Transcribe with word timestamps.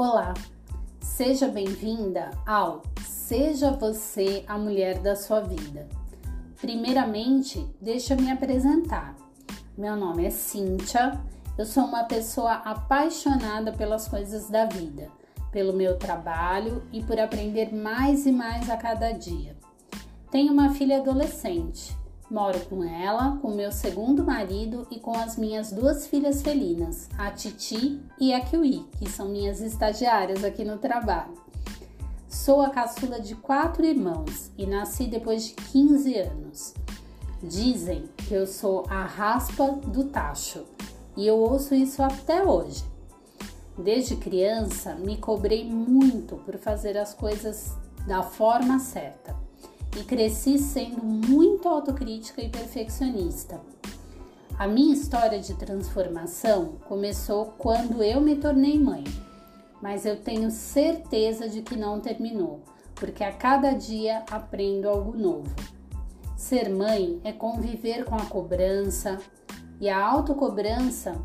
Olá, 0.00 0.32
seja 1.00 1.48
bem-vinda 1.48 2.30
ao 2.46 2.84
Seja 3.04 3.72
Você 3.72 4.44
a 4.46 4.56
Mulher 4.56 5.00
da 5.00 5.16
Sua 5.16 5.40
Vida. 5.40 5.88
Primeiramente, 6.60 7.66
deixa 7.80 8.14
eu 8.14 8.20
me 8.20 8.30
apresentar. 8.30 9.16
Meu 9.76 9.96
nome 9.96 10.24
é 10.24 10.30
Cíntia, 10.30 11.20
eu 11.58 11.66
sou 11.66 11.82
uma 11.82 12.04
pessoa 12.04 12.52
apaixonada 12.64 13.72
pelas 13.72 14.06
coisas 14.06 14.48
da 14.48 14.66
vida, 14.66 15.10
pelo 15.50 15.72
meu 15.72 15.98
trabalho 15.98 16.80
e 16.92 17.02
por 17.02 17.18
aprender 17.18 17.74
mais 17.74 18.24
e 18.24 18.30
mais 18.30 18.70
a 18.70 18.76
cada 18.76 19.10
dia. 19.10 19.56
Tenho 20.30 20.52
uma 20.52 20.74
filha 20.74 20.98
adolescente 20.98 21.98
Moro 22.30 22.60
com 22.66 22.84
ela, 22.84 23.38
com 23.40 23.50
meu 23.54 23.72
segundo 23.72 24.22
marido 24.22 24.86
e 24.90 25.00
com 25.00 25.16
as 25.16 25.38
minhas 25.38 25.72
duas 25.72 26.06
filhas 26.06 26.42
felinas, 26.42 27.08
a 27.16 27.30
Titi 27.30 28.02
e 28.20 28.34
a 28.34 28.40
Kiwi, 28.42 28.86
que 28.98 29.08
são 29.08 29.30
minhas 29.30 29.62
estagiárias 29.62 30.44
aqui 30.44 30.62
no 30.62 30.76
trabalho. 30.76 31.32
Sou 32.28 32.60
a 32.60 32.68
caçula 32.68 33.18
de 33.18 33.34
quatro 33.34 33.82
irmãos 33.82 34.50
e 34.58 34.66
nasci 34.66 35.06
depois 35.06 35.46
de 35.46 35.54
15 35.54 36.18
anos. 36.18 36.74
Dizem 37.42 38.04
que 38.18 38.34
eu 38.34 38.46
sou 38.46 38.84
a 38.90 39.04
raspa 39.04 39.66
do 39.86 40.04
tacho 40.04 40.66
e 41.16 41.26
eu 41.26 41.38
ouço 41.38 41.74
isso 41.74 42.02
até 42.02 42.44
hoje. 42.44 42.84
Desde 43.78 44.16
criança, 44.16 44.94
me 44.96 45.16
cobrei 45.16 45.64
muito 45.64 46.36
por 46.36 46.58
fazer 46.58 46.98
as 46.98 47.14
coisas 47.14 47.74
da 48.06 48.22
forma 48.22 48.78
certa 48.78 49.37
e 49.98 50.04
cresci 50.04 50.58
sendo 50.58 51.02
muito 51.02 51.68
autocrítica 51.68 52.40
e 52.40 52.48
perfeccionista. 52.48 53.60
A 54.56 54.66
minha 54.66 54.94
história 54.94 55.40
de 55.40 55.54
transformação 55.54 56.76
começou 56.88 57.54
quando 57.58 58.02
eu 58.02 58.20
me 58.20 58.36
tornei 58.36 58.78
mãe, 58.78 59.04
mas 59.82 60.06
eu 60.06 60.16
tenho 60.20 60.50
certeza 60.50 61.48
de 61.48 61.62
que 61.62 61.76
não 61.76 62.00
terminou, 62.00 62.60
porque 62.94 63.24
a 63.24 63.32
cada 63.32 63.72
dia 63.72 64.24
aprendo 64.30 64.88
algo 64.88 65.16
novo. 65.16 65.54
Ser 66.36 66.68
mãe 66.68 67.20
é 67.24 67.32
conviver 67.32 68.04
com 68.04 68.14
a 68.14 68.26
cobrança 68.26 69.18
e 69.80 69.88
a 69.88 70.04
autocobrança, 70.04 71.16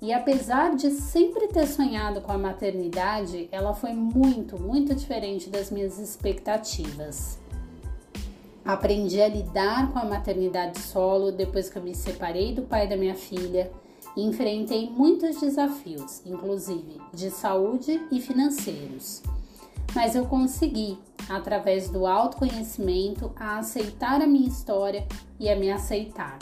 e 0.00 0.12
apesar 0.14 0.74
de 0.74 0.90
sempre 0.90 1.48
ter 1.48 1.66
sonhado 1.66 2.22
com 2.22 2.32
a 2.32 2.38
maternidade, 2.38 3.48
ela 3.52 3.74
foi 3.74 3.92
muito, 3.92 4.58
muito 4.58 4.94
diferente 4.94 5.50
das 5.50 5.70
minhas 5.70 5.98
expectativas. 5.98 7.38
Aprendi 8.64 9.20
a 9.20 9.28
lidar 9.28 9.92
com 9.92 9.98
a 9.98 10.04
maternidade 10.04 10.78
solo 10.80 11.32
depois 11.32 11.68
que 11.68 11.78
eu 11.78 11.82
me 11.82 11.94
separei 11.94 12.54
do 12.54 12.62
pai 12.62 12.86
da 12.86 12.96
minha 12.96 13.14
filha 13.14 13.70
enfrentei 14.16 14.90
muitos 14.90 15.40
desafios, 15.40 16.22
inclusive 16.26 17.00
de 17.12 17.30
saúde 17.30 18.00
e 18.10 18.20
financeiros. 18.20 19.22
Mas 19.94 20.14
eu 20.14 20.26
consegui, 20.26 20.98
através 21.28 21.88
do 21.88 22.06
autoconhecimento, 22.06 23.32
a 23.36 23.58
aceitar 23.58 24.20
a 24.20 24.26
minha 24.26 24.48
história 24.48 25.06
e 25.38 25.48
a 25.48 25.56
me 25.56 25.70
aceitar. 25.70 26.38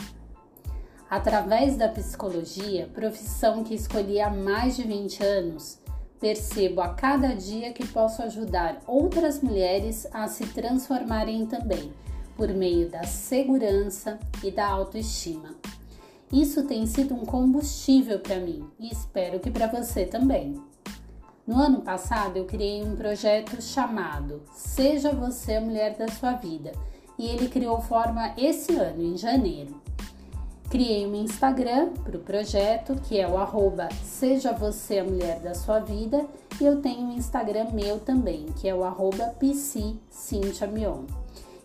Através 1.09 1.77
da 1.77 1.89
psicologia, 1.89 2.91
profissão 2.93 3.65
que 3.65 3.75
escolhi 3.75 4.21
há 4.21 4.29
mais 4.29 4.77
de 4.77 4.83
20 4.83 5.25
anos, 5.25 5.79
percebo 6.21 6.81
a 6.81 6.95
cada 6.95 7.35
dia 7.35 7.73
que 7.73 7.87
posso 7.87 8.23
ajudar 8.23 8.81
outras 8.87 9.41
mulheres 9.41 10.07
a 10.13 10.27
se 10.29 10.47
transformarem 10.47 11.47
também 11.47 11.93
por 12.37 12.49
meio 12.49 12.89
da 12.89 13.05
segurança 13.05 14.19
e 14.43 14.51
da 14.51 14.67
autoestima. 14.67 15.57
Isso 16.33 16.65
tem 16.65 16.87
sido 16.87 17.15
um 17.15 17.25
combustível 17.25 18.21
para 18.21 18.39
mim 18.39 18.69
e 18.79 18.93
espero 18.93 19.41
que 19.41 19.51
para 19.51 19.67
você 19.67 20.05
também. 20.05 20.61
No 21.47 21.57
ano 21.57 21.81
passado, 21.81 22.37
eu 22.37 22.45
criei 22.45 22.83
um 22.85 22.95
projeto 22.95 23.63
chamado 23.63 24.43
Seja 24.53 25.11
Você 25.13 25.55
a 25.55 25.61
Mulher 25.61 25.97
da 25.97 26.07
Sua 26.09 26.33
Vida 26.33 26.73
e 27.19 27.27
ele 27.27 27.49
criou 27.49 27.81
forma 27.81 28.35
esse 28.37 28.77
ano, 28.77 29.03
em 29.03 29.17
janeiro. 29.17 29.81
Criei 30.71 31.07
um 31.07 31.15
Instagram 31.15 31.95
para 32.05 32.17
o 32.17 32.21
projeto, 32.21 32.95
que 33.09 33.19
é 33.19 33.27
o 33.27 33.39
arroba 33.39 33.89
Seja 34.05 34.53
Você 34.53 34.99
a 34.99 35.05
Mulher 35.05 35.41
da 35.41 35.55
Sua 35.55 35.79
Vida, 35.81 36.27
e 36.61 36.65
eu 36.65 36.83
tenho 36.83 37.07
um 37.07 37.13
Instagram 37.13 37.69
meu 37.73 37.99
também, 37.99 38.47
que 38.61 38.69
é 38.69 38.75
o 38.75 38.85
arroba 38.85 39.35
Mion 40.73 41.05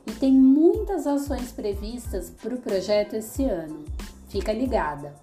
e 0.06 0.12
tem 0.12 0.34
muitas 0.34 1.08
ações 1.08 1.52
previstas 1.52 2.30
para 2.30 2.54
o 2.54 2.60
projeto 2.60 3.14
esse 3.16 3.44
ano. 3.46 3.86
Fica 4.28 4.52
ligada. 4.52 5.16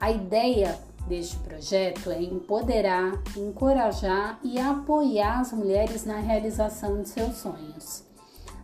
A 0.00 0.10
ideia 0.10 0.78
deste 1.06 1.36
projeto 1.38 2.10
é 2.10 2.22
empoderar, 2.22 3.20
encorajar 3.36 4.38
e 4.42 4.58
apoiar 4.58 5.40
as 5.40 5.52
mulheres 5.52 6.04
na 6.04 6.18
realização 6.18 7.02
de 7.02 7.08
seus 7.08 7.36
sonhos. 7.36 8.04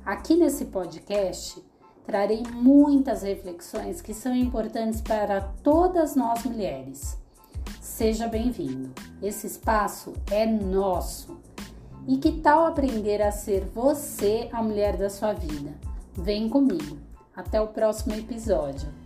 Aqui 0.05 0.37
nesse 0.37 0.67
podcast 0.67 1.63
trarei 2.07 2.43
muitas 2.53 3.23
reflexões 3.23 4.01
que 4.01 4.15
são 4.15 4.35
importantes 4.35 5.01
para 5.01 5.41
todas 5.63 6.15
nós 6.15 6.45
mulheres. 6.45 7.19
Seja 7.81 8.29
bem-vindo. 8.29 8.93
Esse 9.23 9.47
espaço 9.47 10.13
é 10.31 10.47
nosso. 10.47 11.41
E 12.07 12.19
que 12.19 12.41
tal 12.41 12.67
aprender 12.67 13.23
a 13.23 13.33
ser 13.33 13.65
você 13.65 14.49
a 14.53 14.63
mulher 14.63 14.97
da 14.97 15.09
sua 15.09 15.33
vida? 15.33 15.75
Vem 16.13 16.49
comigo. 16.49 16.99
Até 17.35 17.61
o 17.61 17.69
próximo 17.69 18.15
episódio. 18.15 19.04